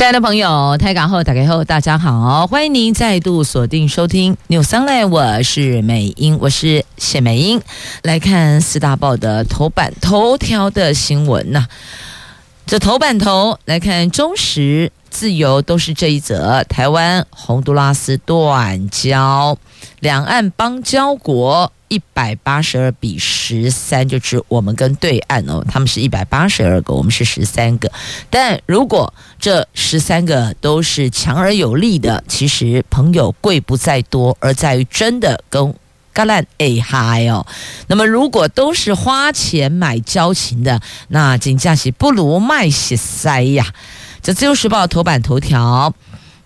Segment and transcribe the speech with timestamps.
[0.00, 7.60] 亲爱的朋友，台港后打开后，大家好，欢迎您再度锁定收听 News Online，我是美英，我是谢美英，
[8.02, 11.66] 来看四大报的头版头条的新闻呐、
[12.64, 19.58] 这头版头来看，中时、自由都是这一则，台湾洪都拉斯断交，
[19.98, 21.70] 两岸邦交国。
[21.90, 27.90] 一百八十二比十三，就指我们跟对岸哦，他们是一百八十二个，我们是十三个。
[28.30, 35.74] 但如果这十三个都是强而有力的，其实朋友贵不在多，而在于真的跟
[36.14, 37.44] 橄榄哎嗨哦。
[37.88, 43.66] 那么如果都是花钱买交情的，那金价是不如卖血塞呀。
[44.22, 45.92] 这自由时报头版头条。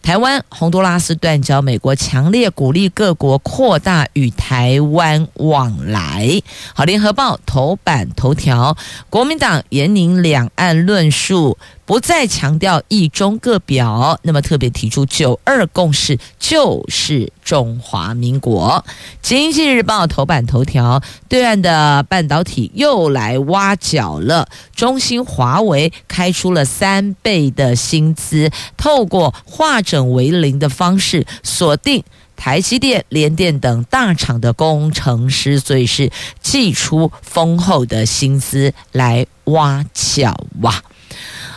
[0.04, 6.42] 台湾洪都拉斯断交，美国强烈鼓励各国扩大与台湾往来。
[6.74, 8.76] 好，联合报头版头条，
[9.08, 11.56] 国民党严宁两岸论述。
[11.86, 18.84] 不再强调一中各表，那么特别提出九二共识就是中华民国。
[19.22, 32.02] 经济日报头版头条，对岸的半导体又来挖角了，中兴、华为开出了三倍的薪资，透过化整为零的方式锁定
[32.36, 40.82] 台积电、联电等大厂的工程师，所以是寄出丰厚的薪资来挖角哇。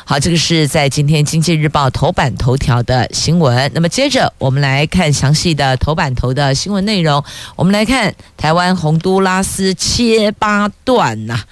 [0.09, 3.69] 好，这个是在今天《经济日报》头版头条的新闻。
[3.73, 7.21] 那么接着我们来看详细的头版头的新闻内容。
[7.57, 11.45] 我们来看台湾洪都拉斯切八段呐、啊，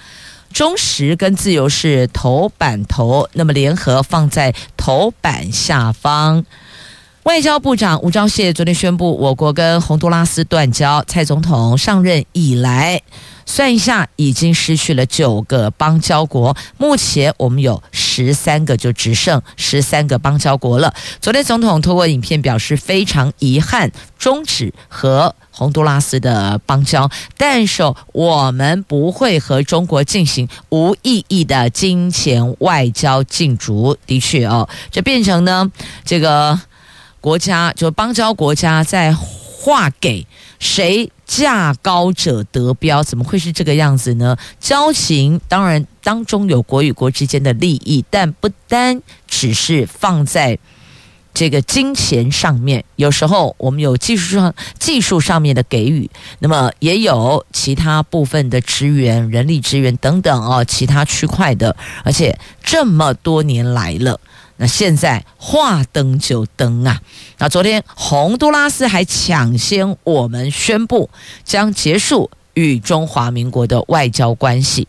[0.53, 6.45] 中时跟自由是头版头，那么联合放在头版下方。
[7.23, 11.03] 外交部长吴钊燮昨天宣布，我国跟洪都拉斯断交。
[11.05, 13.01] 蔡总统上任以来。
[13.45, 20.93] 算一下，已经失去了九个邦交国，目前我们有十三个，就只剩十三个邦交国了。
[21.21, 33.95] 昨天总统透过影片表示，非常遗憾终止和洪都拉斯的邦交，但是我们不会和中国进行无意义的金钱外交竞逐。
[34.07, 35.71] 的确哦，这变成呢，
[36.03, 36.59] 这个
[37.21, 40.25] 国家就邦交国家在划给
[40.59, 41.11] 谁。
[41.27, 44.37] 价高者得标，怎么会是这个样子呢？
[44.59, 50.59] 交情当然当中有国与国之间的利益，但不单只是放在
[51.33, 52.85] 这个金钱上面。
[52.95, 56.07] 有时候我们有技术上技术上面的给予，
[56.37, 64.19] 那么也有其他部分的支援、人力资源等等哦，其他区块的，而且这么多年来了。
[64.57, 67.01] 那现在话登就登啊！
[67.39, 71.09] 那昨天洪都拉斯还抢先我们宣布
[71.43, 74.87] 将结束与中华民国的外交关系。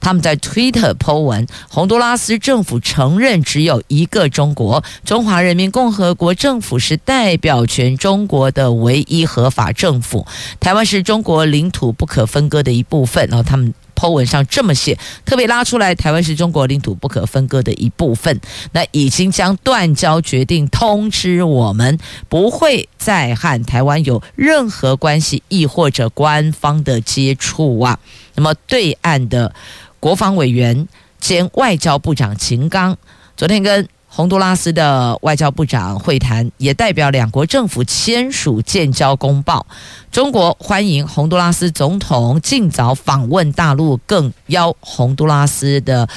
[0.00, 10.26] 他们在 Twitter po 文，洪都拉斯政府承认只有一个中国，中华人民共和国政府是代表全中国的唯一合法政府，
[10.58, 13.28] 台湾是中国领土不可分割的一部分。
[13.28, 13.72] 然后他们。
[13.94, 18.40] Po 文上这么写，特别拉出来，台湾是中国领土不可分割的一部分。
[18.72, 27.98] 那已经将断交决定通知我们，不会再和台湾有任何关系，亦或者官方的接触啊。
[28.34, 29.54] 那么对岸的
[30.00, 30.88] 国防委员
[31.20, 32.96] 兼外交部长秦刚
[33.36, 33.88] 昨天跟。
[34.16, 39.66] 洪都拉斯的外交部长会谈，也代表两国政府签署建交公报。
[40.12, 46.08] 中国欢迎洪都拉斯总统尽早访问大陆，更邀洪都拉斯的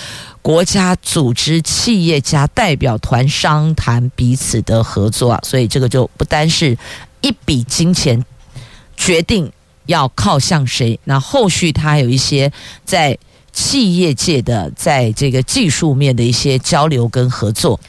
[0.43, 5.39] 国家组织企业家代表团商谈彼此的合作。
[5.41, 6.77] 所以这个就不单是
[7.21, 8.23] 一笔金钱
[8.95, 9.51] 决定
[9.87, 12.51] 要靠向谁，那后续他有一些
[12.85, 13.17] 在。
[13.57, 17.79] 企业界的在这个技术面的一些交流跟合作，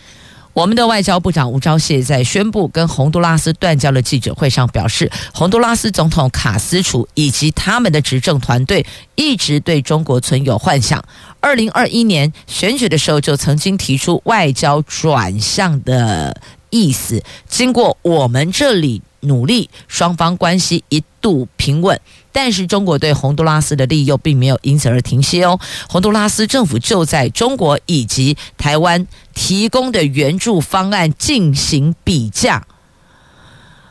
[0.54, 11.04] 我们的外交部长吴钊燮在宣布跟洪都拉斯断交的记者会上表示，洪都拉斯总统卡斯楚以及他们的执政团队一直对中国存有幻想。
[11.40, 16.40] 二零二一年选举的时候就曾经提出外交转向的
[16.70, 22.00] 意思，经过我们这里努力，双方关系一度平稳。
[22.32, 25.58] 但是中国对洪都拉斯的利益又并没有因此而停歇哦。
[25.88, 32.66] 洪都拉斯政府就在中国以及台湾提供的援助方案进行比价。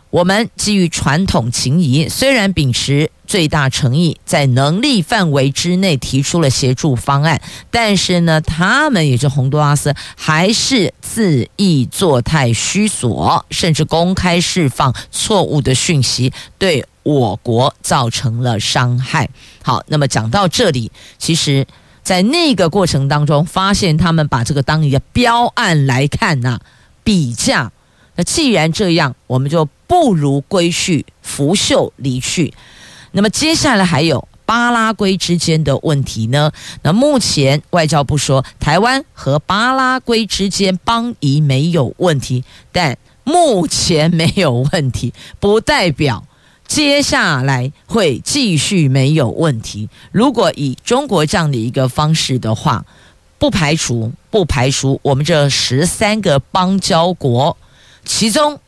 [0.10, 19.30] 我们基于传统情谊，虽然秉持最大诚意，在能力范围之内提出了协助方案，但是呢，他们也就洪都拉斯还是恣意作态虚索，甚至公开释放错误的讯息，对我国造成了伤害。
[19.62, 21.68] 好，那么讲到这里，其实，
[22.02, 26.62] 在那个过程当中，发现他们把这个当一个标案来看呐、
[27.04, 27.74] 比价。
[28.16, 32.54] 那既然这样，我们就不如归去，拂袖离去。
[33.12, 36.52] 那么接下来还有巴拉圭之间的问题呢？
[36.84, 46.26] 那目前外交部说，台湾和巴拉圭之间邦谊没有问题，但目前没有问题，不代表
[46.68, 49.90] 接下来会继续没有问题。
[50.12, 52.86] 如果以中国这样的一个方式的话，
[53.38, 57.58] 不排除不排除我们这十三个邦交国。
[58.06, 58.60] 其中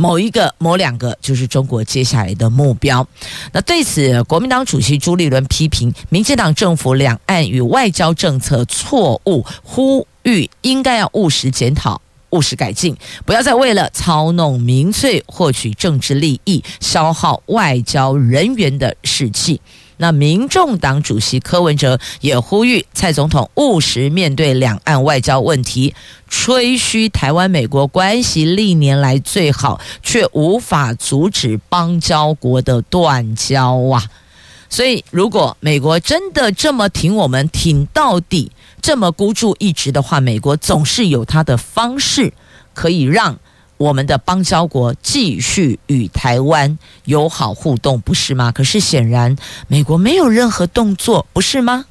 [0.00, 3.06] 某一个、某两个就是中国接下来的目标。
[3.52, 12.00] 那对此，国民党主席朱立伦批评民进党政府两岸与外交政策错误，呼吁应该要务实检讨、
[12.30, 19.60] 务实改进，不要再为了操弄民粹、获取政治利益，消耗外交人员的士气。
[20.02, 25.94] 那民众党主席柯文哲也呼吁蔡总统务实面对两岸外交问题，
[26.26, 34.02] 吹嘘台湾美国关系历年来最好，却无法阻止邦交国的断交啊！
[34.70, 38.50] 所以，如果美国真的这么挺我们，挺到底，
[38.80, 42.32] 这么孤注一掷的话，美国总是有他的方式
[42.72, 43.38] 可以让。
[43.80, 48.52] 我们的邦交国继续与台湾友好互动，不是吗？
[48.52, 49.34] 可是显然
[49.68, 51.86] 美国没有任何动作，不是吗？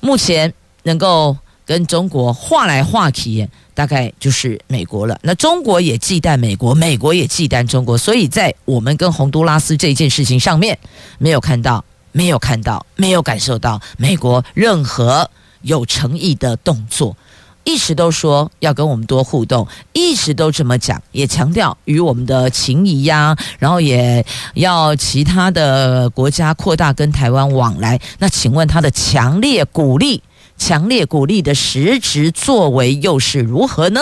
[0.00, 5.16] 目前能够跟中国话来话去，大概就是美国了。
[5.22, 10.76] 那中国也忌惮美国，美国也忌惮中国，所以在我们跟洪都拉斯这件事情上面，
[11.18, 15.30] 没有看到，没有看到，没有感受到美国任何
[15.62, 17.16] 有诚意的动作。
[17.66, 24.24] 一直都说要跟我们多互动，一直都这么讲，也强调与我们的情谊呀，然后也
[24.54, 28.00] 要其他的国家扩大跟台湾往来。
[28.20, 30.22] 那请问他的强烈鼓励、
[30.56, 34.00] 强烈鼓励的实质作为又是如何呢？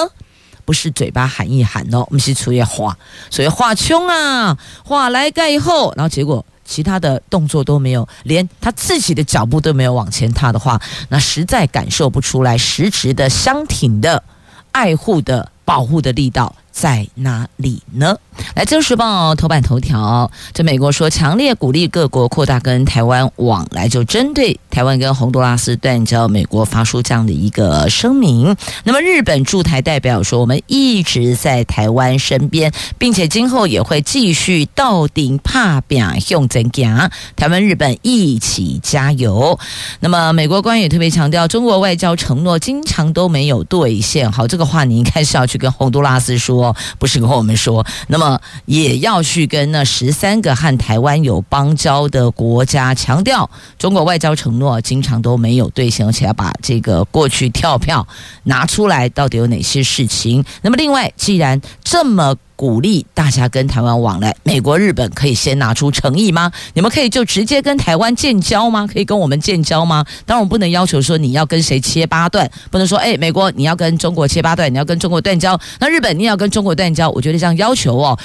[0.66, 2.98] 不是嘴巴喊一喊哦，我们是出于话，
[3.30, 6.44] 所以话穷啊，话来盖以后，然后结果。
[6.64, 14.22] 其他的动作都没有，连他自己的脚步都没有往前踏的话，那实在感受不出来实质的相挺的、
[14.72, 16.54] 爱护的、保护的力道。
[16.74, 18.16] 在哪里呢？
[18.56, 28.56] 来，《自由时报》头版头条，这美国说强烈鼓励各国扩大跟台湾往来，就针对台湾跟洪都拉斯断交，美国发出这样的一个声明。
[28.82, 39.56] 那么，日本驻台代表说，我们一直在台湾身边，并且今后也会继续到顶怕表用怎样，台湾日本一起加油。
[40.00, 44.30] 那么，美国官员也特别强调，中国外交承诺经常都没有兑现。
[44.32, 46.63] 好，这个话你应该是要去跟洪都拉斯说。
[46.98, 58.06] 不是跟我们说，那么也要去跟那十三个和台湾有邦交的国家强调，中国外交承诺经常都没有兑现，而且要把这个过去跳票
[58.44, 60.44] 拿出来，到底有哪些事情？
[60.62, 62.36] 那么另外，既然这么。
[62.56, 66.52] 鼓励大家跟台湾往来，美国、日本可以先拿出诚意吗？
[66.74, 68.86] 你们可以就直接跟台湾建交吗？
[68.86, 70.04] 可以跟我们建交吗？
[70.24, 78.18] 当然，我们不能要求说你要跟谁切八段，不能说哎，美国你要跟中国切八段，你要跟中国断交，那日本你要跟中国断交，我觉得这样要求哦，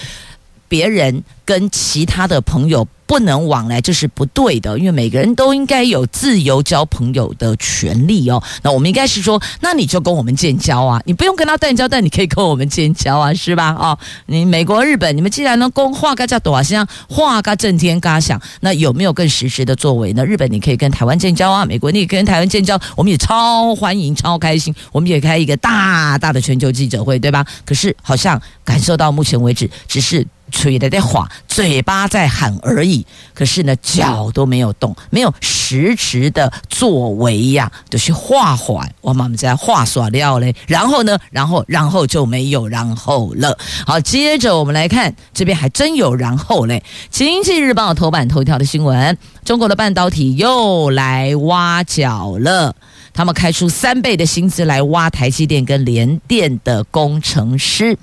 [0.67, 2.88] 别人跟其他的朋友。
[3.09, 8.39] 不能往来，这是不对的，因为每个人都应该有自由交朋友的权利哦。
[8.61, 13.71] 那我们应该是说，那你就跟我们建交啊，你不用跟他断交，但你可以跟我们建交啊，是吧？
[13.71, 13.97] 哦，
[14.27, 20.23] 你美国、日本，你们既然能公话，嘎叫多像话嘎震天嘎响，那有没有更实质的作为呢？
[20.23, 27.43] 日本你可以跟台湾建交啊，美国你也可以跟台湾建交，我们也超欢迎、超开心，我们也开一个大大的全球记者会，对吧？
[27.65, 30.27] 可是好像感受到目前为止，只是。
[30.49, 33.05] 吹的在晃，嘴巴在喊而已。
[33.33, 38.87] 可是呢，脚都没有动，没有实质的作为呀，就是话话。
[39.01, 40.55] 我们在话耍料嘞。
[40.67, 43.57] 然后呢，然后然后就没有然后了。
[43.85, 46.83] 好，接着我们来看，这边还真有然后嘞。
[47.09, 52.75] 经济日报头版头条的新闻：中国的半导体又来挖角了。
[53.13, 57.97] 他们开出三倍的薪资来挖台积电跟联电的工程师，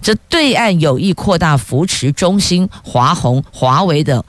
[0.00, 4.24] 这对岸有意扩大扶持中芯、华虹、华为的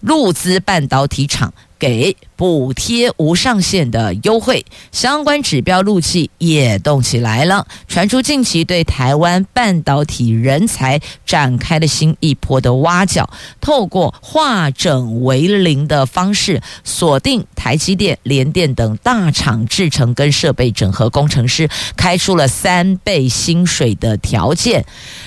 [0.00, 7.66] 陆资半导体厂，给补贴无上限的优惠，相关指标陆企也动起来了。
[7.88, 13.28] 传出近期对台湾半导体人才展开了新一波的挖角，
[13.60, 24.84] 透过化整为零的方式，锁定台积电、联电等大厂制程跟设备整合工程师，开出了三倍薪水的条件，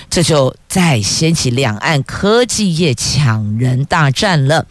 [0.08, 4.66] 这就再掀起两岸科技业抢人大战了。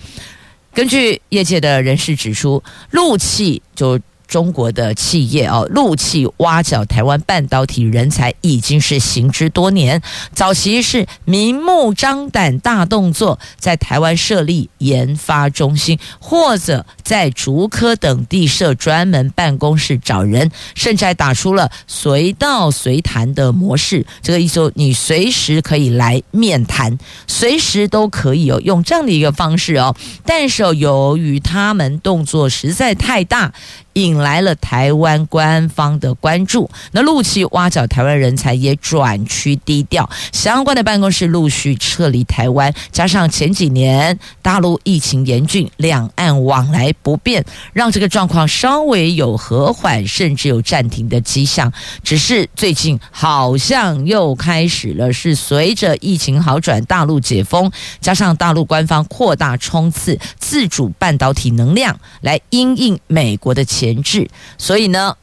[0.73, 3.99] 根据业界的人士指出，陆气就。
[4.29, 10.01] 中国的企业哦，陆气挖角台湾半导体人才已经是行之多年。
[10.33, 24.05] 早期是明目张胆大动作，在台湾设立研发中心，或者在竹科等地设专门办公室找人，甚至还打出了随到随谈的模式。
[24.21, 29.95] 这个意思，你随时可以来面谈，随时都可以哦，用这样的一个方式哦。
[30.23, 33.51] 但是由于他们动作实在太大。
[33.99, 51.71] 引来了台湾官方的关注，那陆续挖角台湾人才也转趋低调，相关的办公室陆续撤离台湾，加上前几年大陆疫情严峻，两岸往来不便，让这个状况稍微有和缓，甚至有暂停的迹象。
[52.01, 63.88] 只是最近好像又开始了，是随着疫情好转，大陆解封，加上大陆官方扩大冲刺自主半导体能量，来因应美国的前。
[63.93, 65.15] 前置，所以呢，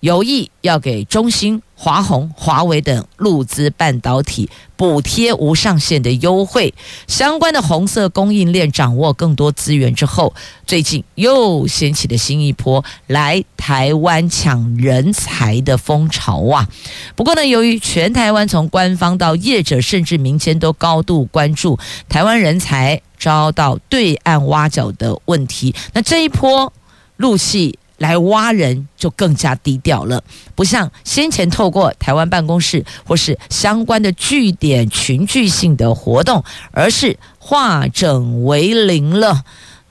[0.00, 6.74] 有意要给中兴、华虹、华为等陆资半导体补贴无上限的优惠。
[7.06, 10.34] 相关的红色供应链掌握更多资源之后，
[10.66, 16.68] 最近又掀起了新一波来台湾抢人才的风潮啊！
[17.16, 21.78] 不过呢，由于全台湾从官方到业者甚至民间都高度关注
[22.10, 26.70] 台湾人才遭到对岸挖角的问题，那这一波
[27.16, 27.78] 陆企。
[28.04, 30.22] 来挖人就更加低调了，
[30.54, 39.42] 不像先前透过台湾办公室或是相关的据点群聚性的活动，而是化整为零了，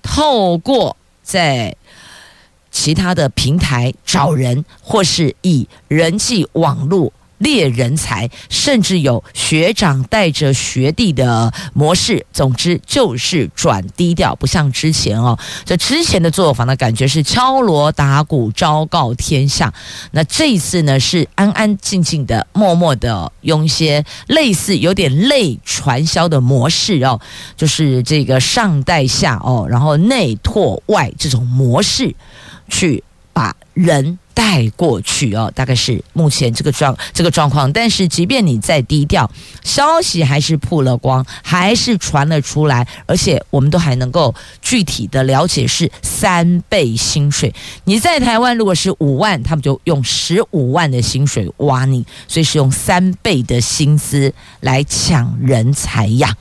[0.04, 1.76] 透过在
[2.70, 7.12] 其他的平台找人，或是以人际网络。
[7.44, 12.26] 猎人才，甚至有学长带着学弟的模式。
[12.32, 15.38] 总之就是转低调，不像之前哦。
[15.66, 19.72] 这之前的做法呢，感觉是敲锣打鼓昭告天下。
[20.12, 27.20] 那这一次呢，是安安静静的、默默的，用一些类似有点类传销的模式哦，
[27.58, 32.16] 就是这个上带下哦，然后内拓外这种模式，
[32.70, 34.18] 去把人。
[34.34, 37.72] 带过去哦，大概是目前这个状这个状况。
[37.72, 39.30] 但是，即便你再低调，
[39.64, 47.54] 消息还是曝了光，还是传了出来，而且我们都还能够具体的了解是三倍薪水。
[47.86, 56.36] 你在台湾如果是五万，他们就用十五万的薪水挖你，所以是用三倍的薪资来抢人才呀。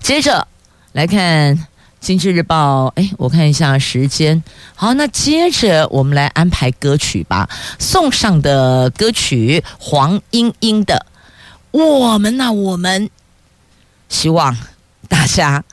[0.00, 0.46] 接着
[0.92, 1.66] 来看。
[2.04, 4.44] 经济日报，哎，我看一下时间。
[4.74, 7.48] 好，那接着我们来安排歌曲吧。
[7.78, 11.06] 送上的歌曲黄莺莺的
[11.78, 13.06] 《我们呐、我们》，
[14.10, 14.54] 希望
[15.08, 15.64] 大家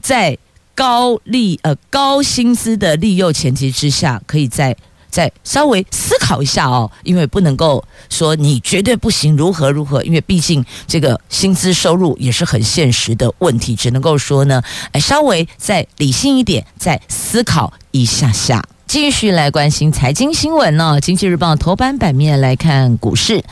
[0.00, 0.38] 在
[0.74, 4.74] 高利呃高薪资的利诱前提之下，可以在。
[5.14, 18.60] 再稍微思考一下哦，因为不能够说你绝对不行，如何如何，因为毕竟这个薪资收入也是很现实的问题，只能够说呢，哎，稍微再理性一点，再思考一下下。
[18.86, 21.00] 继续来关心财经新闻呢。
[21.00, 23.42] 经济日报头版版面来看股市，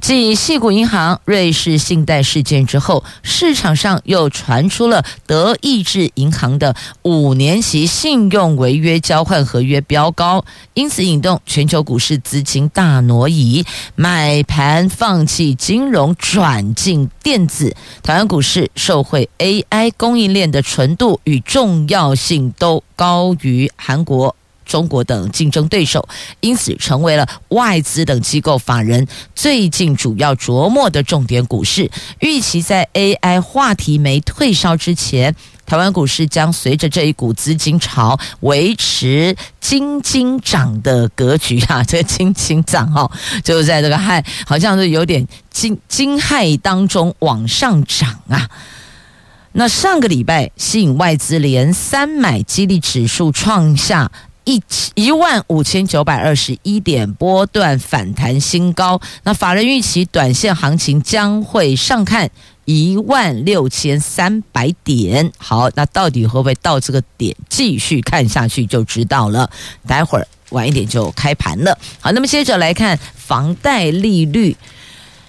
[0.00, 13.66] 继细谷银行、瑞士信贷事件之后，市场上又传出了德意志银行的五年期信用违约交换合约飙高，因此引动全球股市资金大挪移，
[13.96, 17.74] 买盘放弃金融转进电子。
[18.02, 24.34] 台湾股市受惠 AI 供应链的纯度与重要性都高于韩国。
[24.66, 26.06] 中国等竞争对手，
[26.40, 31.90] 因此成为了外资等机构法人最近主要琢磨的重点股市。
[32.18, 41.82] 预期在 AI 话题没退烧之前，台湾股市将随着这一股资金潮维持惊惊涨的格局啊！
[41.84, 43.10] 这个惊惊涨哦，
[43.42, 48.48] 就是在这个害，好像是有点惊惊骇当中往上涨啊。
[49.52, 54.10] 那上个礼拜吸引外资连三买，激励指数创下。
[54.46, 54.62] 一
[54.94, 62.30] 一万五千九百二十一点波段反弹新高，那法人预期短线行情将会上看
[62.64, 65.32] 一万六千三百点。
[65.36, 67.36] 好，那到底会不会到这个点？
[67.48, 69.50] 继续看下去就知道了。
[69.84, 71.76] 待会儿晚一点就开盘了。
[72.00, 74.56] 好，那么接着来看房贷利率。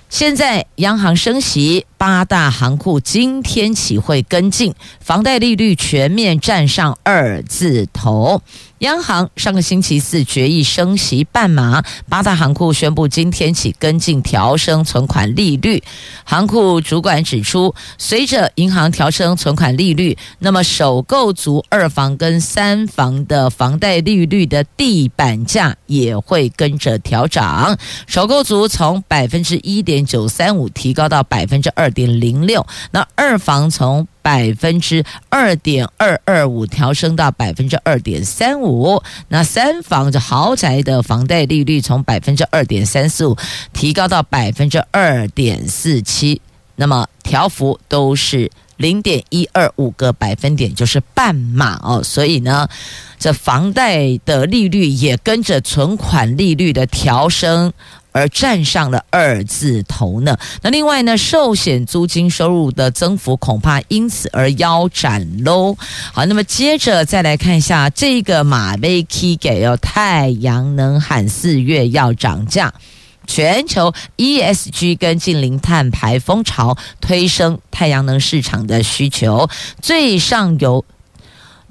[0.09, 8.41] 现在央行升息，八大行库今天起会跟进，房贷利率全面站上二字头。
[8.79, 15.81] 央行上个星期四决议升息半码，八大行库宣布今天起跟进调升存款利率。
[16.24, 27.77] 行库主管指出，随着银行调升存款利率，那么首购族二房跟三房的房贷利率的地板价也会跟着调涨。
[28.05, 43.38] 首购族从百分之一点九三五提高到百分之二点零六，那二房从百分之二点二二五调升到百分之二点三五，那三房的豪宅的房贷利率从百分之二点三四五
[43.72, 46.41] 提高到百分之二点四七，
[46.75, 52.03] 那么调幅都是零点一二五个百分点，就是半码哦。
[52.03, 52.67] 所以呢，
[53.17, 57.72] 这房贷的利率也跟着存款利率的调升。
[58.17, 60.36] 而站上了二字头呢。
[60.63, 65.77] 那另外呢，寿险租金收入的增幅恐怕因此而腰斩喽。
[66.12, 72.74] 好，那么接着再来看一下这个马威 K 给哦，太阳能喊四月要涨价，
[73.27, 79.47] 全球 ESG 跟净零碳排风潮推升太阳能市场的需求，
[79.81, 80.83] 最上游。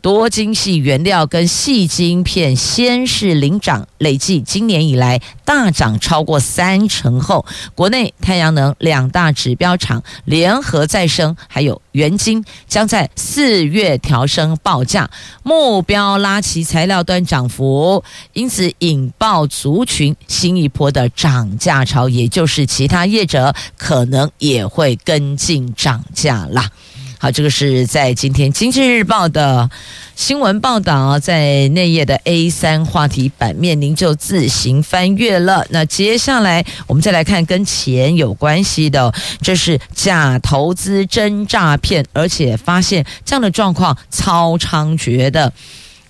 [0.06, 7.44] 多晶系原料跟细晶片先是领涨，累计今年以来大涨超过三成后，
[7.74, 15.10] 国内太阳能两大指标厂联合再生还有元晶将在四月调升报价，
[15.42, 26.70] 目标拉起材料端涨幅，因此引爆族群新一波的涨价潮，也就是其他业者可能也会跟进涨价啦。
[27.18, 29.70] 好，这个是在今天《经济日报》的
[30.14, 35.66] 新闻报道，在内页的 A 三话题版面，您就自行翻阅了。
[35.70, 45.50] 那接下来我们再来看跟钱有关系的，这是假投资真诈骗，而且发现这样的状况超猖獗的。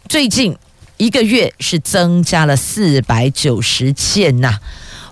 [0.09, 0.57] 最近
[0.97, 4.59] 一个月是增加了四百九十件呐，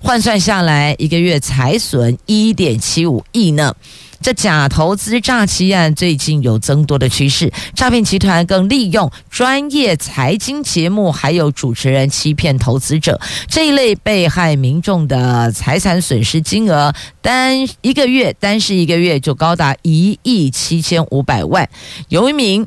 [0.03, 3.77] 换算下来一个月财损一点七五亿呢。
[4.25, 21.69] 这假投资诈欺案最近有增多的趋势，诈骗集团更利用专业财经节目还有主持人欺骗投资者，这一类被害民众的财产损失金额单一个月单是一个月就高达一亿七千五百万，
[22.09, 22.67] 有一名。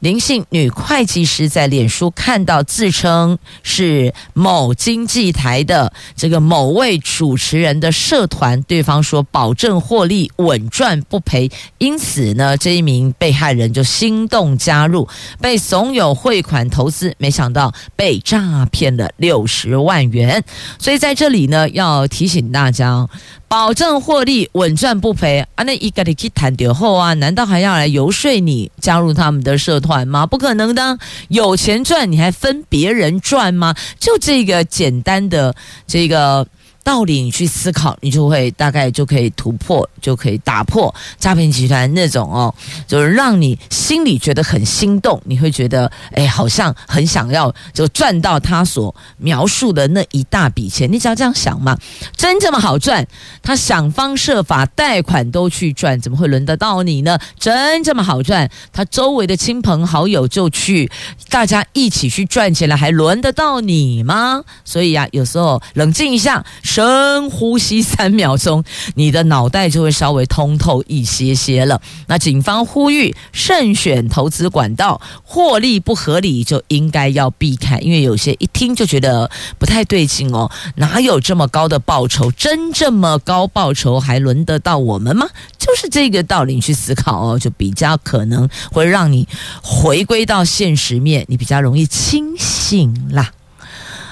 [0.00, 15.08] 林姓女会计师在脸书看到自称是某经济台的这个某位主持人的社团，对方说保证获利稳赚不赔，因此呢，这一名被害人就心动加入，
[15.40, 20.44] 被怂恿汇款投资，没想到被诈骗了六十万元。
[20.78, 23.08] 所以在这里呢，要提醒大家。
[23.48, 25.64] 保证获利，稳赚不赔啊！
[25.64, 30.26] 那伊个你去谈掉后啊，难道还要来游说你加入他们的社团吗？
[30.26, 33.74] 不可能的，有钱赚你还分别人赚吗？
[33.98, 35.54] 就这个简单的
[35.86, 36.46] 这个。
[36.88, 42.54] 道理你去思考，你就会大概就可以突破，就可以打破诈骗集团那种哦，
[42.86, 50.90] 就是让你心里觉得很心动，你会觉得哎，好像很想要就赚到他所描述的那一大笔钱。
[50.90, 51.76] 你只要这样想嘛，
[52.16, 53.06] 真这么好赚？
[53.42, 57.18] 他想方设法贷款都去赚，怎么会轮得到你呢？
[57.38, 58.50] 真这么好赚？
[58.72, 60.90] 他周围的亲朋好友就去，
[61.28, 64.42] 大家一起去赚钱了，还轮得到你吗？
[64.64, 66.42] 所以、啊，有时候冷静一下。
[66.78, 68.62] 深呼吸三秒钟，
[68.94, 71.82] 你的脑袋就会稍微通透一些些了。
[72.06, 80.48] 那警方呼吁慎选投资管道，获利不合理就应该要避开，因为有些一听就觉得不太对劲哦。
[80.76, 82.30] 哪有这么高的报酬？
[82.30, 85.28] 真这么高报酬还轮得到我们吗？
[85.58, 89.26] 就是这个道理，你去思考哦，就比较可能会让你
[89.60, 93.32] 回归到现实面，你比较容易清醒啦。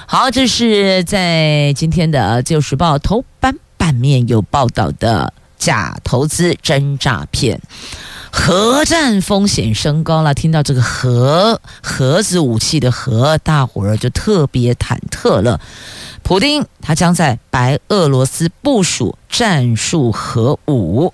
[0.09, 7.59] 好，这是在今天的《自由时报》头版版面有报道的假投资真诈骗，
[8.31, 10.33] 核战风险升高了。
[10.33, 15.59] 听到这个核核子武器的核，大伙儿就特别忐忑了。
[16.23, 21.13] 普丁他将在白俄罗斯部署战术核武。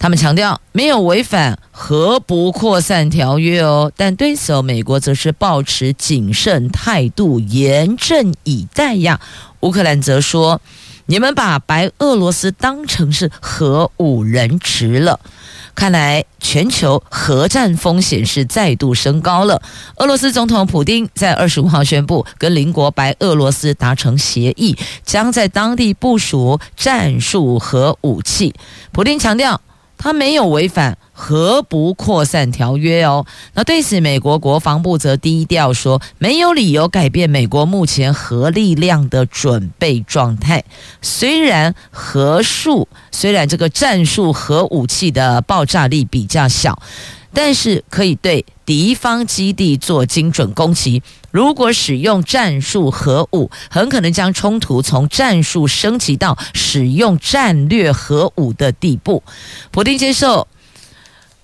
[0.00, 9.20] 他们强调没有违反核不扩散条约哦，但对此美国则是抱持谨慎态度，严阵以待呀。
[9.60, 10.62] 乌克兰则说，
[11.04, 15.20] 你们把白俄罗斯当成是核武人质了。
[15.74, 19.60] 看来全球核战风险是再度升高了。
[19.96, 28.54] 俄罗斯总统普丁在二十五号宣布，跟邻国白俄罗斯达成协议，将在当地部署战术核武器。
[28.92, 29.60] 普丁强调，
[30.02, 33.26] 他没有违反核不扩散条约哦。
[33.52, 40.64] 那对此，美国国防部则低调说，没有理由改变美国目前核力量的准备状态。
[41.02, 46.80] 虽然核数，虽然这个战术核武器的爆炸力比较小，
[47.32, 51.02] 但是可以对敌方基地做精准攻击。
[51.30, 59.22] 如果使用战术核武，很可能将冲突从战术升级到使用战略核武的地步。
[59.70, 60.48] 普丁接受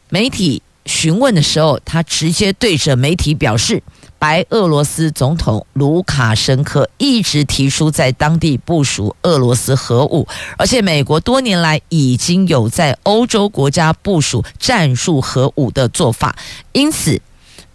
[0.08, 3.82] 媒体询问的时候，他直接对着媒体表示，
[4.26, 10.26] 白俄罗斯总统卢卡申科一直提出在当地部署俄罗斯核武，
[10.58, 16.34] 而且美国多年来已经有在欧洲国家部署战术核武的做法，
[16.72, 17.22] 因此。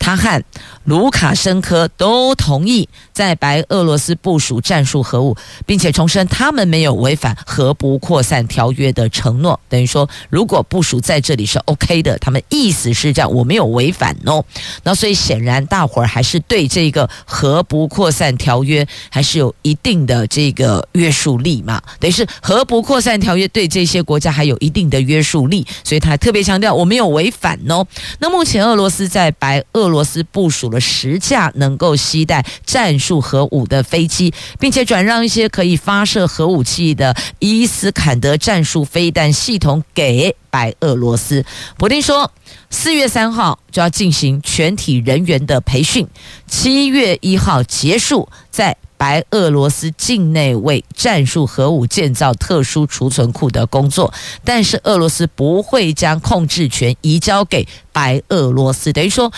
[0.04, 0.44] 他和
[0.86, 2.90] 卢卡申科都同意
[3.22, 9.60] 在白俄罗斯部署战术核武，并且重申他们没有违反核不扩散条约的承诺。
[9.70, 14.44] 等于说，如果部署在这里是 OK 的，他们意思是这样，我没有违反哦。
[14.82, 21.80] 那所以显然，大伙儿还是对这个核不扩散条约还是有一定的这个约束力嘛。
[22.00, 27.86] 等于是核不扩散条约对这些国家还有一定的约束力，所以他特别强调我没有违反哦。
[28.18, 29.92] 那目前俄罗斯在白俄。
[29.92, 41.44] 罗斯部署了十架能够携带战术核武的飞机，并且转让一些可以发射核武器的伊斯坎德战术飞弹系统给白俄罗斯。
[41.78, 42.32] 普丁说，
[42.70, 46.08] 四月三号就要进行全体人员的培训，
[46.48, 59.34] 七月一号结束在白俄罗斯境内为战术核武建造特殊储存库的工作，但是俄罗斯不会将控制权移交给白俄罗斯，等于说。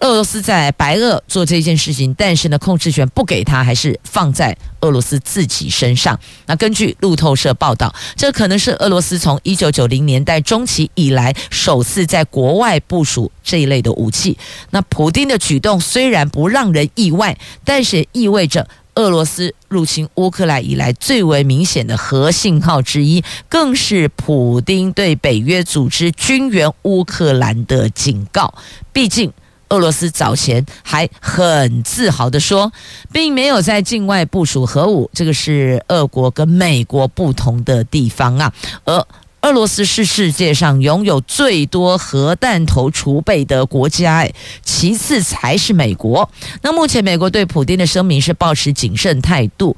[0.00, 6.18] 俄罗斯在白俄做这件事情，但是呢，控制权不给他，还是放在俄罗斯自己身上。
[6.46, 14.38] 那根据路透社报道，这可能是俄罗斯从一九九零年代中期以来首次在国外部署这一类的武器。
[14.70, 28.54] 那普丁的举动虽然不让人意外，但是也意味着俄罗斯入侵乌克兰以来最为明显的核信号之一，更是普丁对北约组织军援乌克兰的警告。
[28.94, 29.30] 毕竟。
[29.70, 32.70] 俄罗斯早前还很自豪地说，
[33.12, 38.52] 并没有在境外部署核武，这个是俄国跟美国不同的地方啊。
[38.84, 39.06] 而
[39.42, 46.28] 俄罗斯是世界上拥有最多核弹头储备的国家，哎，其次才是美国。
[46.62, 49.76] 那目前美国对普丁的声明是抱持谨慎态度，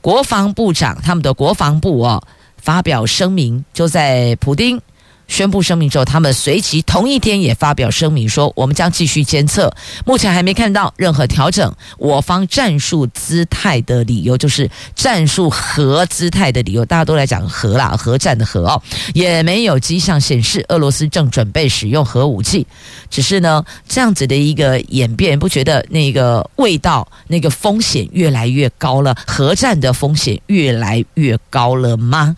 [0.00, 2.24] 国防部长他们的国防部哦
[2.56, 4.80] 发表声明，就在普丁。
[5.28, 9.72] 宣布声明之后，他们随即同一天也发表声明说：“我们将继续监测，
[10.04, 16.84] 目前还没看到任何调整我方战术姿态的理由，就是战术核姿态的理由。
[16.84, 22.66] 大家都来讲核啦，核战的核哦，也没有迹象显示俄罗斯正准备使用核武器。
[23.10, 29.14] 只是呢，这样子的一个演变，不觉得那个味道、那个风险越来越高了？
[29.26, 32.34] 核战的风险越来越高了吗？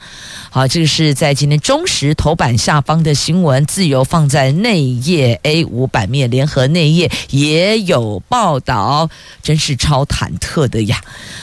[0.51, 9.09] 好，这个是在今天中时头版下。”方的新闻，自由放在内页 A 五版面，联合内页也有报道，
[9.43, 11.01] 真是超忐忑的呀。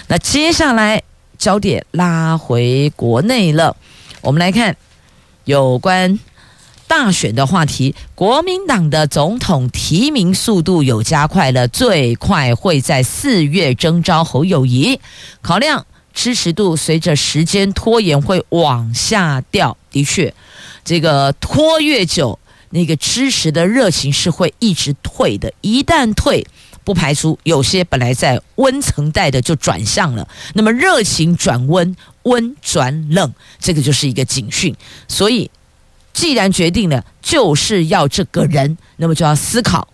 [0.07, 1.03] 那接下来
[1.37, 3.75] 焦点拉回国内了，
[4.21, 4.75] 我们来看
[5.45, 6.19] 有关
[6.87, 7.95] 大选的话题。
[8.15, 14.99] 国民党的总统提名速度有加快了，最快会在四月征召侯友谊，
[15.41, 20.33] 考量支持度随着时间拖延会往下掉，的确。
[20.87, 25.51] 这个拖越久，那个支持的热情是会一直退的。
[25.59, 26.47] 一旦退，
[26.85, 30.25] 不排除有些本来在温层带的就转向了。
[30.53, 34.73] 那么热情转温，温转冷，这个就是一个警讯。
[35.09, 35.51] 所以，
[36.13, 39.89] 既然决定了就是要这个人，那么就要思考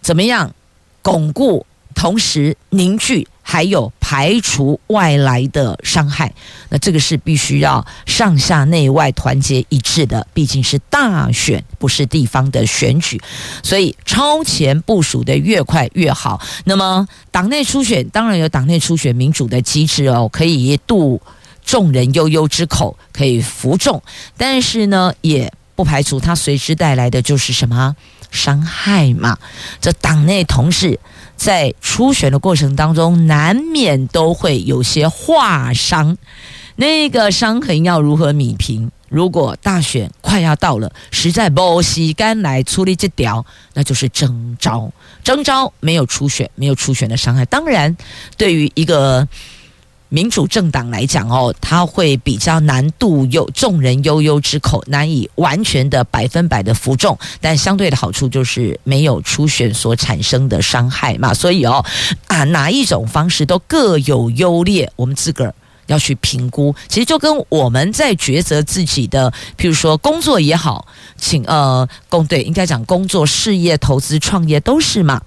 [0.00, 0.54] 怎么样
[1.02, 3.26] 巩固，同时凝聚。
[3.42, 6.32] 还有排除外来的伤害，
[6.68, 10.24] 那这个是必须要上下内外团结一致的。
[10.32, 13.20] 毕竟是大选，不是地方的选举，
[13.64, 16.40] 所以超前部署的越快越好。
[16.64, 21.20] 那么党内初选当然有党内初选民主的机制哦，可以度
[21.64, 24.00] 众人悠悠之口，可以服众，
[24.36, 27.96] 但是呢，也不排除它随之带来的就是什么
[28.30, 29.36] 伤害嘛。
[29.80, 31.00] 这党内同事。
[31.40, 36.18] 在初选的过程当中，难免都会有些划伤。
[36.76, 38.90] 那个伤痕要如何弥平？
[39.08, 44.92] 如果大选快要到了，实在没时间来处理这条，那就是征召。
[45.24, 47.46] 征召没有初选，没有初选的伤害。
[47.46, 47.96] 当然，
[48.36, 49.26] 对于一个
[50.10, 57.18] 民主政党来讲哦，它会比较难度有众人悠悠之口，难以完全的百分百的服众。
[57.40, 61.32] 但相对的好处就是没有初选所产生的伤害嘛。
[61.32, 61.82] 所以哦，
[62.26, 65.54] 啊，哪一种方式都各有优劣，我们自个儿。
[65.86, 75.20] 要去评估，其实就跟我们在抉择自己的，譬如说工作也好，请呃工对，应该讲工作、事业、投资、创业都是嘛。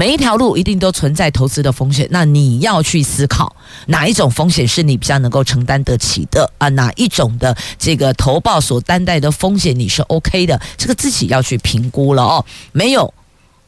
[0.00, 6.70] 每一条路一定都存在投资的风险，那你要去思考哪一种风险是你比较能够承担得起的啊？
[6.70, 10.58] 哪一种的这个投报所担待的风险你是 OK 的？
[10.78, 12.42] 这个自己要去评估了哦。
[12.72, 13.12] 没有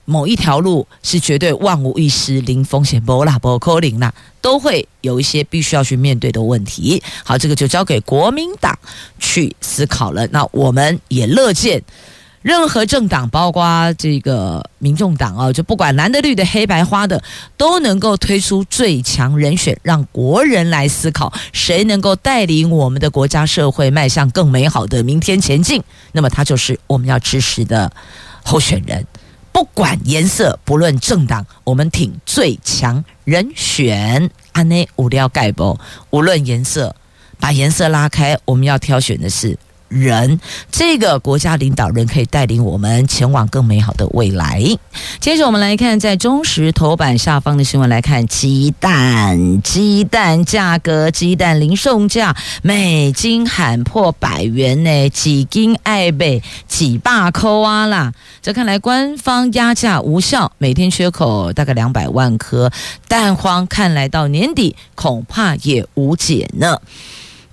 [0.07, 4.15] 某一条路是绝对万无一失、零风险，不啦不扣零啦。
[4.41, 7.03] 都会有一些必须要去面对的问题。
[7.25, 8.79] 好，这个就交给国民党
[9.19, 10.27] 去思考了。
[10.29, 11.83] 那我们也乐见
[12.43, 17.23] 任何政党，包括这个民众党啊，就不管蓝的、绿的、黑白花的，
[17.57, 25.83] 都能够推出最强人选，让国人来思考谁能够带领我们的国家社会迈向更美好的明天前进。
[26.11, 27.91] 那么他就是我们要支持的
[28.43, 29.07] 候选人。
[29.53, 34.31] 不管颜色，不论政党，我们挺最强人选。
[34.53, 35.79] 安内无料盖不？
[36.11, 36.97] 无论颜色，
[37.39, 39.59] 把颜色拉开，我们要挑选的是。
[39.93, 44.63] 人，这个国家领导人可以带领我们前往更美好的未来。
[45.21, 58.13] 接着我们来看，在中时头版下方的新闻来看，鸡蛋，鸡蛋价格，鸡蛋零售价每斤喊破百元呢，几斤爱被几把扣啊啦！
[58.41, 62.73] 这看来官方压价无效，每天缺口大概两百万颗
[63.07, 66.81] 蛋荒，看来到年底恐怕也无解呢。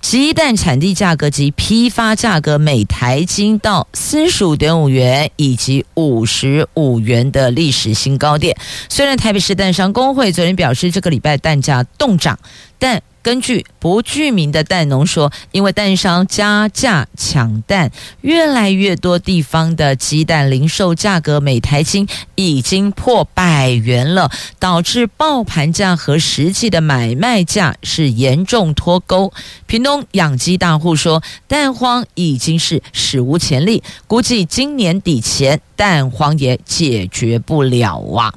[0.00, 8.56] 鸡蛋产地价格及批发价格每台斤到四十五点五元以及五十五元的历史新高点。
[8.88, 12.38] 虽然台北市蛋商工会昨天表示，这个礼拜蛋价动涨，
[12.78, 13.02] 但。
[13.22, 17.90] 根据不具名的蛋农说，因为蛋商加价抢蛋，
[18.22, 29.32] 越来越多地方的鸡蛋零售价格每台斤已经破百元了，导致报盘价和实际的买卖价是严重脱钩。
[29.66, 38.30] 屏东养鸡大户说，蛋荒已经是史无前例，估计今年底前蛋荒也解决不了啊。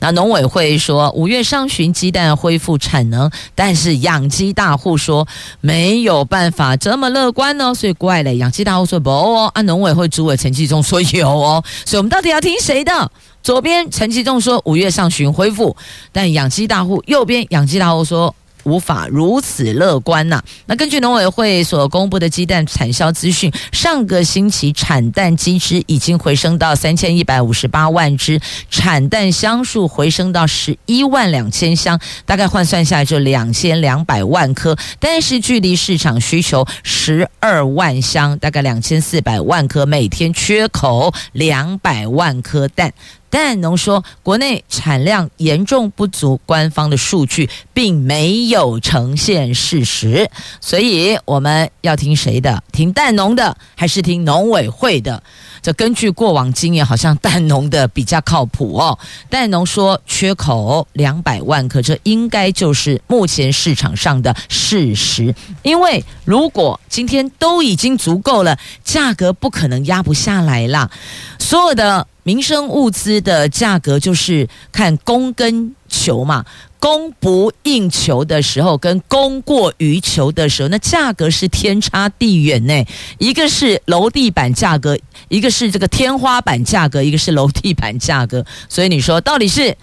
[0.00, 5.26] 那农委会说，五月上旬鸡蛋恢复产能，但是养鸡大户说
[5.62, 8.34] 没有办法这么乐观呢、所以怪了。
[8.34, 13.10] 养鸡大户说不哦，啊，农委会主委陈其仲说有哦，所以我们到底要听谁的？
[13.42, 15.74] 左边陈其仲说五月上旬恢复，
[16.12, 18.34] 但养鸡大户右边养鸡大户说。
[18.64, 34.76] 无法如此乐观呐、那根据农委会所公布的鸡蛋产销资讯，上个星期产蛋鸡只已经回升到三千一百五十八万只，产蛋箱数回升到十一万两千箱，大概换算下来就两千两百万颗。
[34.98, 42.92] 但是距离市场需求十二万箱，大概两千四百万颗，每天缺口两百万颗蛋。
[43.30, 50.28] 蛋农说，国内产量严重不足，官方的数据并没有呈现事实，
[50.60, 52.62] 所以我们要听谁的？
[52.72, 55.22] 听蛋农的，还是听农委会的？
[55.62, 58.98] 这根据过往经验，好像蛋农的比较靠谱哦。
[59.28, 65.34] 蛋农说缺口两百万颗，这应该就是目前市场上的事实。
[65.62, 70.90] 因为如果今天都已经足够了，价格不可能压不下来啦。
[71.38, 72.06] 所有的。
[72.22, 76.44] 民生物资的价格就是看供跟求嘛，
[76.78, 82.84] 供不应求的时候，跟供过于求的时候，那价格是天差地远呢。
[83.18, 88.44] 一个是楼地板价格，一个是这个天花板价格，一个是楼地板价格。
[88.68, 89.76] 所以你说到底是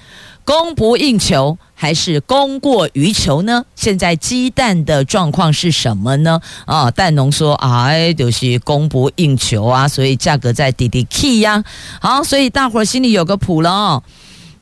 [0.47, 1.57] 供不应求？
[1.75, 3.65] 还是供过于求呢？
[3.75, 6.39] 现在鸡蛋的状况是什么呢？
[6.65, 11.61] 啊，蛋农说，哎，就是供不应求啊，所以价格在滴滴 key 呀。
[11.99, 14.03] 好，所以大伙儿心里有个谱了哦。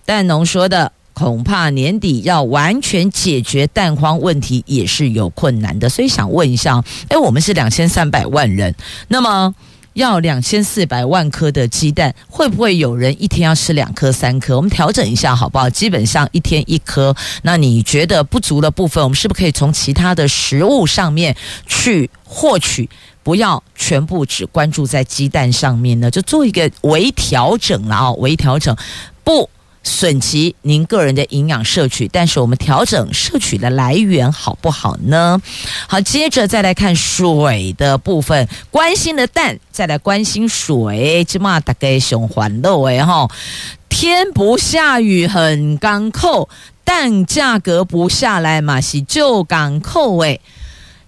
[0.05, 5.87] 蛋农说的，恐怕年底要完全解决蛋荒问题也是有困难的。
[5.87, 8.73] 所以想问一下，哎，我们是两千三百万人，
[9.07, 9.53] 那么。
[9.95, 14.55] 要两千四百万颗的鸡蛋，会不会有人一天要吃两颗、三颗？
[14.57, 15.69] 我们调整一下好不好？
[15.69, 17.15] 基本上一天一颗。
[17.43, 22.89] 那你觉得不足的部分，我们是不是可以从其他的食物上面去获取？
[23.23, 26.11] 不要全部只关注在鸡蛋上面呢？
[26.11, 28.75] 就做一个微调整了啊，微调整
[29.23, 29.49] 不。
[29.87, 35.39] 损及您个人的营养摄取，但是我们调整摄取的来源好不好呢？
[35.87, 43.29] 好，接着再来看水的部分，关心的蛋，再来关心水，起码大概循环漏哎哈，
[43.87, 46.49] 天不下雨很干扣，
[46.83, 50.39] 蛋价格不下来嘛是就干扣哎。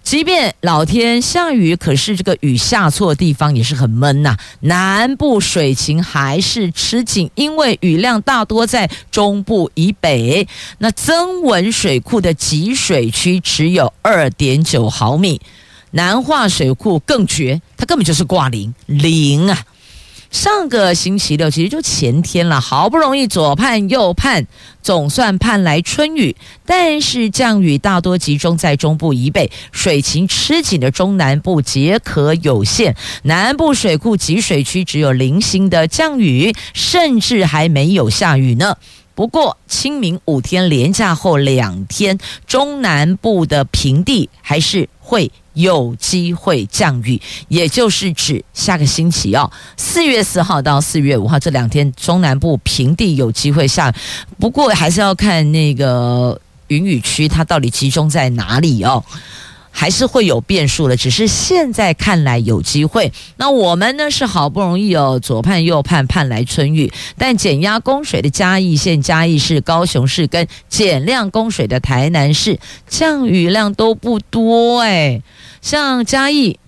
[0.08, 4.38] 即便老天下雨，可是这个雨下错地方也是很闷呐。
[4.60, 10.48] 南部水情还是吃紧，因为雨量大多在中部以北。
[10.78, 15.42] 那增文水库的集水区只有二点九毫米，
[15.90, 19.62] 南化水库更绝，它根本就是挂零零啊。
[20.30, 24.46] 上个星期六，其实就前天了，好不容易左盼右盼，
[24.82, 26.36] 总算盼来春雨，
[26.66, 38.76] 但是降雨大多集中在中部以北，水情吃紧的中南部解渴有限，南部水库集水区只有零星的降雨，甚至还没有下雨呢。
[39.18, 45.28] 不过清明五天连假后两天，中南部的平地还是会。
[45.54, 53.92] 有机会降雨，也就是指下个星期哦，四月四号到四月五号这两天，中南部平地有机会下。
[54.38, 59.04] 不过还是要看那个云雨区它到底集中在哪里哦，
[59.78, 60.96] 还是会有变数的。
[60.96, 63.12] 只是现在看来有机会。
[63.36, 75.22] 那我们呢是好不容易哦，左盼右盼盼来春雨，但减压供水的嘉义县、嘉义市、高雄市跟减量供水的台南市，降雨量都不多哎。
[75.62, 76.58] 像嘉义，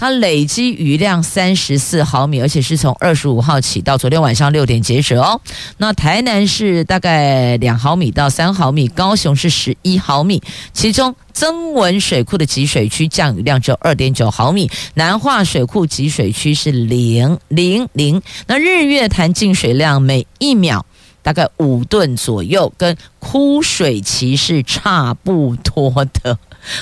[0.00, 5.38] 它累积雨量三十四毫米，而且是从二十五号起到昨天晚上六点截止哦。
[5.76, 10.42] 那台南是大概两毫米到三毫米，高雄是十一毫米。
[10.72, 18.22] 其中增文水库的集水区降雨量只有二点九毫米，南化水库集水区是零零零。
[18.46, 20.86] 那日月潭净水量每一秒
[21.20, 26.38] 大概五吨左右，跟枯水期是差不多的。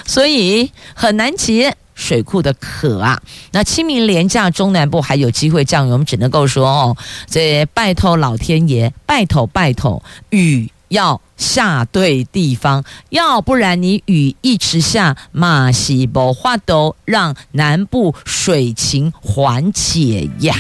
[0.07, 3.21] 所以很难解水库的渴啊！
[3.51, 20.55] 那清明连假中南部还有机会降雨，我们只能够说哦，这拜托老天爷，拜托拜托，雨要下对地方，要不然你雨一直下，马西伯花都让南部水情缓解呀。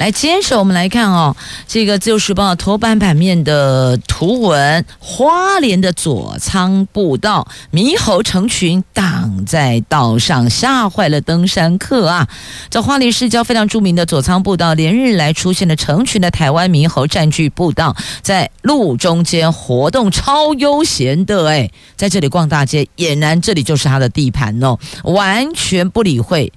[0.00, 1.36] 来，接着我们来看哦，
[1.68, 12.26] 这个《自由时报》头版版面的图文，花莲的左仓步道，猕猴成群挡在道上，吓坏了登山客啊！
[12.70, 26.50] 在花莲市郊非常著名的左仓步道，连日来出现了成群的台湾猕猴占据步道，在路中间活动，超悠闲的哎，在这里逛大街，俨然这里就是他的地盘哦，完全不理会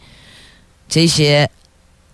[0.88, 1.52] 这些。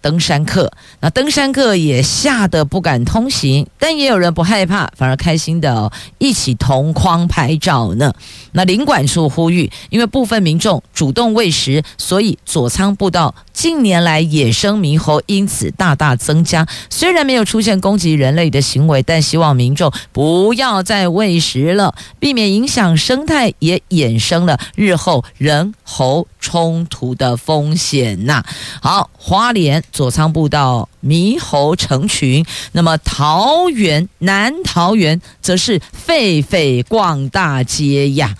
[0.02, 8.14] 登山客，那登山客也吓得不敢通行，但也有人不害怕，反而开心的、哦、一起同框拍照呢。
[8.54, 16.68] 那领馆处呼吁，因为部分民众主动喂食，所以左仓步道近年来野生猕猴因此大大增加。
[16.90, 28.43] 虽然没有出现攻击人类的行为，但希望民众不要再喂食了，避免影响生态，也衍生了日后人猴冲突的风险呐。
[28.82, 29.84] 好，花莲。
[29.91, 38.36] 左仓步道猕猴成群，那么桃园南桃园则是狒狒逛大街呀。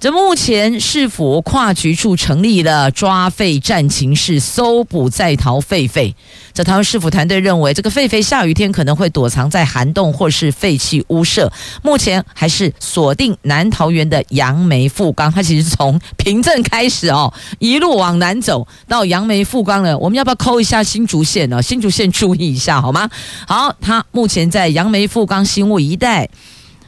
[0.00, 6.14] 这目前市府跨局处成立了抓废战情室，搜捕在逃狒狒。
[6.54, 11.52] 这桃园市府团队认为，这个狒狒下雨天可能会躲藏在涵洞或是废弃屋舍。
[11.82, 19.98] 目前还是锁定南桃园的杨梅富冈，它其实从平镇开始哦，一路往南走到杨梅富冈了。
[19.98, 21.60] 我们要不要抠一下新竹县呢？
[21.60, 23.10] 新竹县注意一下好吗？
[23.48, 26.28] 好，它目前在杨梅富冈新屋一带。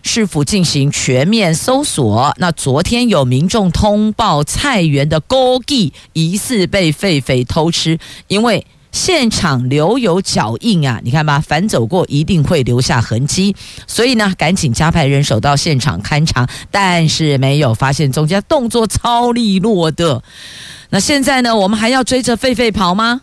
[0.02, 2.34] 市府进行全面搜索。
[2.38, 13.54] 那昨天有民众通报菜园的枸杞疑似被狒狒偷吃，因为现场留有脚印啊，你看吧，反走过一定会留下痕迹，
[13.86, 20.22] 所以呢，赶紧加派人手到现场勘查，但是没有发现踪迹，动作超利落的。
[20.90, 23.20] 那现在呢，我们还要追着狒狒跑吗？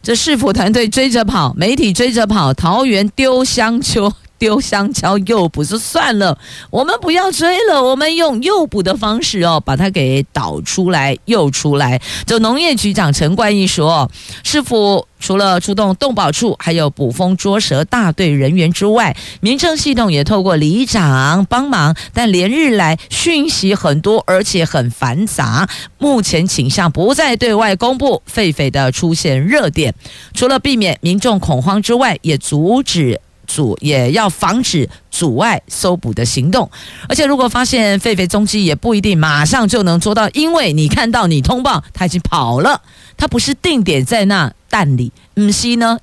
[0.00, 4.12] 这市府团队追着跑，媒体追着跑，桃园丢香蕉。
[4.38, 6.38] 丢香蕉诱捕是算了，
[6.70, 12.00] 我们不要追了，我们用诱捕的方式哦，把它给导出来、诱出来。
[12.26, 14.10] 就农业局长陈冠一说，
[14.44, 25.68] 市府除了出动动保处，还有捕风捉蛇大队人员之外，民政系统也透过里长帮忙，但连日来讯息很多，而且很繁杂。
[25.98, 29.92] 目前倾向不再对外公布狒狒的出现热点，
[30.32, 33.20] 除了避免民众恐慌之外，也阻止。
[33.48, 36.70] 阻，也要防止阻碍搜捕的行动。
[37.08, 42.80] 而且，如果发现狒狒踪迹，也不一定马上就能捉到，因为你看到你通报，他已经跑了，
[43.16, 45.98] 他不是定点在那蛋里，嗯，西呢。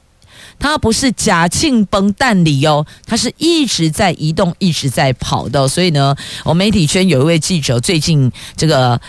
[0.57, 5.67] 他不是假庆崩蛋里哦，他是一直在移动，一直在跑的。
[5.67, 6.15] 所以呢，
[6.45, 8.99] 我媒体圈有一位记者，最近这个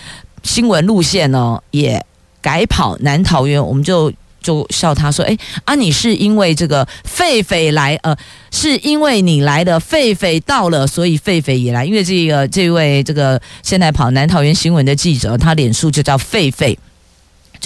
[0.43, 2.05] 新闻路线呢也
[2.41, 4.13] 改跑南桃园，我们就
[4.47, 8.17] 就笑他说：“哎啊，你是因为这个狒狒来，呃，
[8.53, 11.85] 是因为你来的狒狒到了，所以狒狒也来。
[11.85, 16.77] 因为这个这位这个现在跑南桃园新闻的记者，他脸书就叫狒狒。”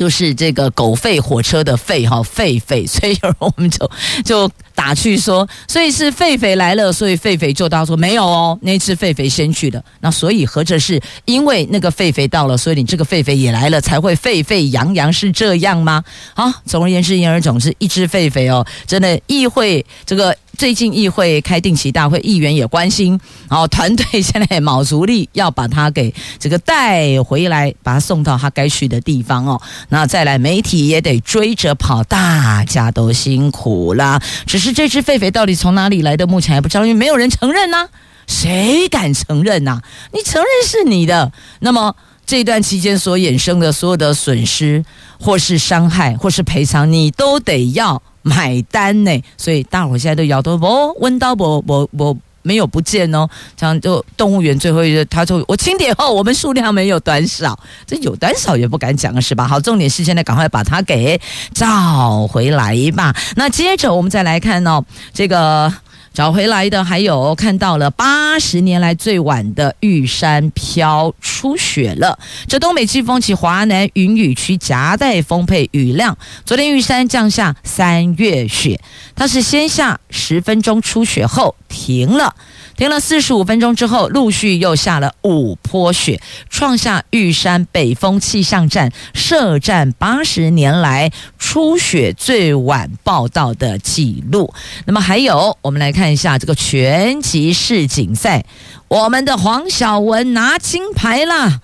[0.00, 3.90] 就是这个狗吠火车的吠哈狒狒， 所以有人我们就
[4.24, 16.02] 就打趣说，所以是狒狒来了，所以狒狒就到说没有哦，那只狒狒先去的，那所以合着是因为那个狒狒到了，所以你这个狒狒也来了，才会沸沸扬扬，是这样吗？
[16.32, 20.34] 好，总而言之，言而总之，一只狒狒哦，真的议会这个。
[20.60, 29.58] 最近议会开定期大会，议员也关心，然后团队现在卯足力要把他给这个带回来，把他送到他该去的地方哦。
[29.88, 34.20] 那再来，媒体也得追着跑，大家都辛苦啦。
[34.44, 37.88] 只是这只狒狒到底从哪里来的，目前还不知道，因为没有人承认呐。
[38.26, 39.80] 谁敢承认呐？
[40.12, 41.96] 你承认是你的，那么
[42.26, 44.84] 这段期间所衍生的所有的损失，
[45.18, 48.02] 或是伤害，或是赔偿，你都得要。
[48.22, 53.28] 买单呢，所以大伙现在都摇头，哦，问到我我我没有不见哦。
[53.56, 59.46] 这样就动物园最后一个，他说我清点后，我们数量没有短少，这有短少也不敢讲，是吧？
[59.46, 61.20] 好，重点是现在赶快把它给
[61.54, 63.14] 找回来吧。
[63.36, 65.72] 那接着我们再来看哦，这个。
[66.12, 72.18] 找回来的还有看到了八十年来最晚的玉山飘初雪了。
[72.48, 76.16] 这东北季风起，华南云雨区夹带丰沛雨量。
[76.44, 78.80] 昨天玉山降下三月雪，
[79.14, 82.34] 它是先下十分钟出雪后停了。
[82.80, 86.18] 停了四十五分钟之后，陆续又下了五波雪，
[86.48, 94.54] 创下玉山北峰气象站设站八十年来初雪最晚报道的记录。
[94.86, 98.46] 那么还有，我们来看一下这个拳击世锦赛，
[98.88, 101.60] 我们的黄晓雯拿金牌啦！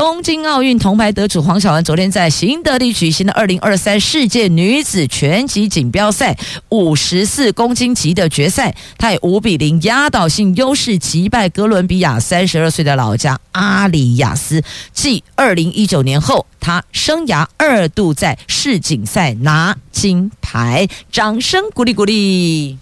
[0.00, 6.38] 东京奥运铜牌得主黄晓雯昨天在新德里举行的二零二三世界女子拳击锦标赛
[6.70, 14.62] 五十四公斤级的决赛，她以五比零压倒性优势击败哥伦比亚三十二岁的老将阿里亚斯，
[14.94, 22.78] 继二零一九年后，她生涯二度在世锦赛拿金牌，掌声鼓励鼓励。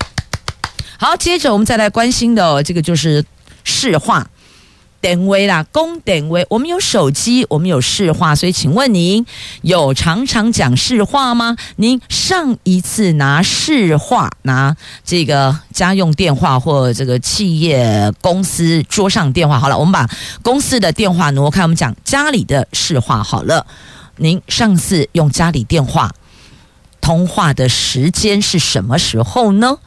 [0.98, 3.24] 好，接着我们再来关心的、这个就是
[3.64, 4.30] 市话。
[5.00, 9.24] 电话啦，公电话，我们有手机，我们有市话，所以请问您
[9.62, 11.56] 有常常讲市话吗？
[11.76, 20.08] 您上一次拿市话，拿这个家用电话或这个企业公司桌上电话，好了，我们把
[20.42, 23.66] 公司的电话挪开，我们讲家里的市话好了。
[24.16, 26.12] 您上次用家里电话
[27.00, 29.78] 通话的时间是什么时候呢？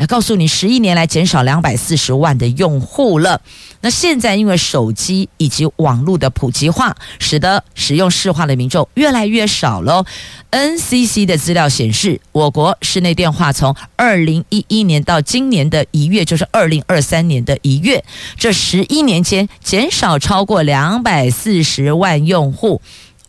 [0.00, 3.42] 来告诉你，十一年来减少两百四十万的用户了。
[3.82, 10.06] 那现在因为手机以及网络的普及化，使得使用市话的民众越来越少了。
[10.52, 18.02] NCC 的资料显示，我国室内电话从二零一一年到今年的一月，就是二零二三年的一月，
[18.38, 22.80] 这十一年间减少超过两百四十万用户。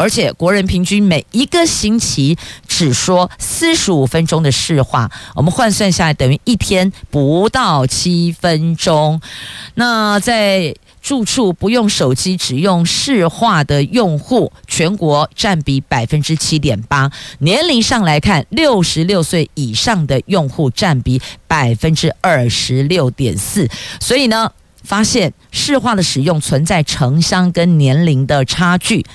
[0.01, 2.35] 而且国人平均每一个星期
[2.67, 9.21] 只说四十五分钟的市话，我们换算下来等于一天不到七分钟。
[9.75, 17.11] 那在住处不用手机只用市话的用户，全国占比百分之七点八。
[17.37, 23.69] 年龄上来看，六十六岁以上的用户占比百分之二十六点四。
[23.99, 24.51] 所以呢，
[24.83, 29.05] 发现市话的使用存在城乡跟年龄的差距。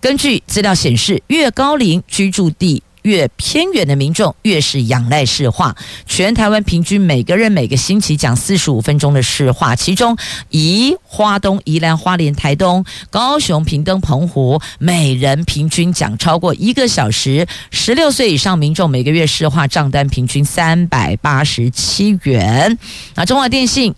[0.00, 5.76] 根据资料显示，越高龄居住地越偏远的民众越是仰赖市话。
[6.06, 10.16] 全台湾平均每个人每个星期讲四十五分钟的市话，其中
[10.48, 17.46] 宜花东、宜兰、花莲、台东、高雄、屏东、澎湖，每人平均讲超过一个小时。
[17.70, 22.78] 十六岁以上民众每个月市话账单平均三百八十七元。
[23.14, 23.94] 那中华电信。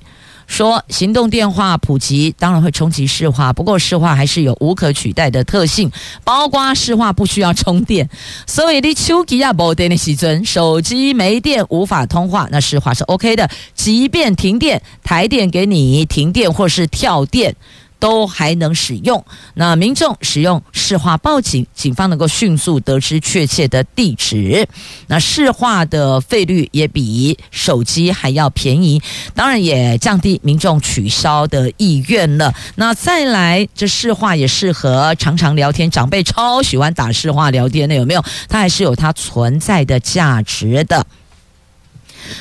[0.53, 5.90] 说行动电话普及当然会冲击市话，不过市话还是有无可取代的特性，
[6.24, 8.07] 包括市话不需要充电，
[8.46, 13.48] 所以你手机啊没电的时阵，手机没电无法通话，那市话是 OK 的。
[13.74, 17.57] 即便停电，台电给你停电或是跳电，
[18.03, 19.24] 都还能使用。
[19.55, 24.66] 那民众使用市话报警，警方能够迅速得知确切的地址。
[25.07, 29.00] 那市话的费率也比手机还要便宜，
[29.36, 32.53] 当然也降低民众取消的意愿了。
[32.74, 38.24] 那再来，这市话也适合常常聊天，长辈超喜欢打市话聊天的，有没有？
[38.48, 41.07] 它还是有它存在的价值的。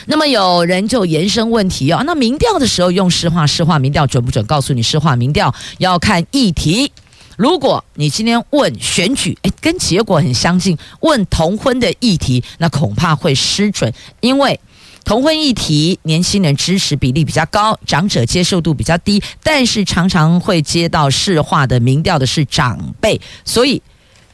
[0.06, 4.46] 那么有人就延伸问题哦，那民调的时候用市话，市话民调准不准？
[4.46, 6.92] 告诉你，市话民调要看议题。
[7.38, 14.60] 如果你今天问选举，诶，跟结果很相近，问同婚的议题，那恐怕会失准，因为
[15.04, 23.82] 同婚议题年轻人支持比例比较高，长者接受度比较低，但是常常会接到市话的民调的是长辈，所以。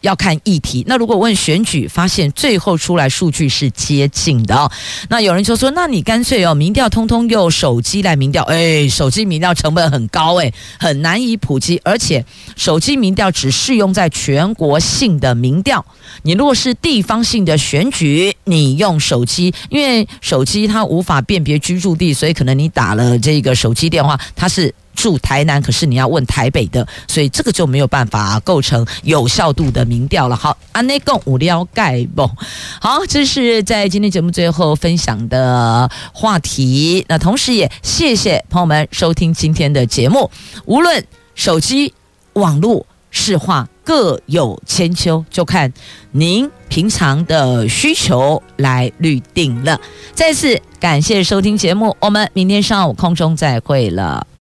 [0.08, 4.72] 要看议题，那如果问选举，发现最后出来数据是接近的哦。
[5.10, 12.24] 那有人就说，那你干脆哦，民调通通用手机来民调，哎，手机民调成本很高，哎，很难以普及，而且
[12.56, 15.86] 手机民调只适用在全国性的民调。
[16.24, 24.74] 你如果是地方性的选举，你用手机，因为手机它无法辨别居住地，所以可能你打了这个手机电话，它是。
[24.98, 30.36] 住台南，可是你要问台北的，所以这个就没有办法构成有效度的民调了。
[30.36, 32.30] 好，安内共无聊盖不？
[32.82, 37.06] 好，这是在今天节目最后分享的话题。
[37.08, 40.30] 那同时也谢谢朋友们收听今天的节目。
[40.66, 41.94] 无论手机、
[42.34, 45.72] 网络、市话各有千秋，就看
[46.12, 49.80] 您平常的需求来预定了。
[50.14, 54.28] 再次感谢收听节目，我们明天上午空中再会了。